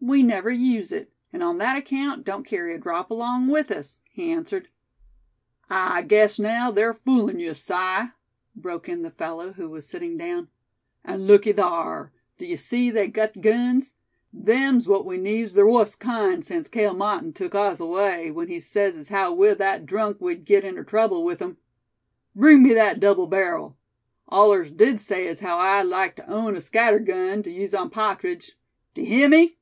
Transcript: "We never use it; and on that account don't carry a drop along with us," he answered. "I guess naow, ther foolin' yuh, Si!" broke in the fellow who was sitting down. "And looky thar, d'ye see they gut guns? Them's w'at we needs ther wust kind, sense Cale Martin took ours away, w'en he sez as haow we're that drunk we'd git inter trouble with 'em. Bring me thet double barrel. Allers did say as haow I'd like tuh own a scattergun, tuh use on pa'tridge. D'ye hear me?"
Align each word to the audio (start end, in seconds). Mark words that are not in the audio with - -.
"We 0.00 0.22
never 0.22 0.48
use 0.48 0.90
it; 0.92 1.12
and 1.34 1.42
on 1.42 1.58
that 1.58 1.76
account 1.76 2.24
don't 2.24 2.46
carry 2.46 2.72
a 2.72 2.78
drop 2.78 3.10
along 3.10 3.48
with 3.48 3.70
us," 3.72 4.00
he 4.08 4.30
answered. 4.30 4.68
"I 5.68 6.02
guess 6.02 6.38
naow, 6.38 6.72
ther 6.72 6.94
foolin' 6.94 7.40
yuh, 7.40 7.52
Si!" 7.52 7.74
broke 8.54 8.88
in 8.88 9.02
the 9.02 9.10
fellow 9.10 9.52
who 9.54 9.68
was 9.68 9.86
sitting 9.88 10.16
down. 10.16 10.48
"And 11.04 11.26
looky 11.26 11.52
thar, 11.52 12.12
d'ye 12.38 12.54
see 12.54 12.90
they 12.92 13.08
gut 13.08 13.42
guns? 13.42 13.96
Them's 14.32 14.84
w'at 14.84 15.04
we 15.04 15.18
needs 15.18 15.52
ther 15.54 15.66
wust 15.66 15.98
kind, 15.98 16.44
sense 16.44 16.68
Cale 16.68 16.94
Martin 16.94 17.32
took 17.34 17.54
ours 17.56 17.80
away, 17.80 18.28
w'en 18.28 18.48
he 18.48 18.60
sez 18.60 18.96
as 18.96 19.08
haow 19.08 19.32
we're 19.34 19.56
that 19.56 19.84
drunk 19.84 20.20
we'd 20.20 20.44
git 20.46 20.64
inter 20.64 20.84
trouble 20.84 21.22
with 21.24 21.42
'em. 21.42 21.56
Bring 22.36 22.62
me 22.62 22.72
thet 22.72 23.00
double 23.00 23.26
barrel. 23.26 23.76
Allers 24.30 24.70
did 24.70 25.00
say 25.00 25.26
as 25.26 25.40
haow 25.40 25.58
I'd 25.58 25.82
like 25.82 26.14
tuh 26.16 26.24
own 26.28 26.54
a 26.54 26.60
scattergun, 26.60 27.42
tuh 27.42 27.50
use 27.50 27.74
on 27.74 27.90
pa'tridge. 27.90 28.52
D'ye 28.94 29.04
hear 29.04 29.28
me?" 29.28 29.56